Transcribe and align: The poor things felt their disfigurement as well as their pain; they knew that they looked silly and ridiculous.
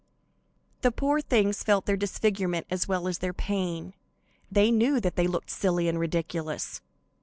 The 0.81 0.91
poor 0.91 1.21
things 1.21 1.61
felt 1.61 1.85
their 1.85 1.95
disfigurement 1.95 2.65
as 2.71 2.87
well 2.87 3.07
as 3.07 3.19
their 3.19 3.33
pain; 3.35 3.93
they 4.51 4.71
knew 4.71 4.99
that 4.99 5.15
they 5.15 5.27
looked 5.27 5.51
silly 5.51 5.87
and 5.87 5.99
ridiculous. 5.99 6.81